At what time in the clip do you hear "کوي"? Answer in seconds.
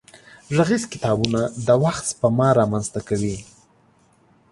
3.07-3.37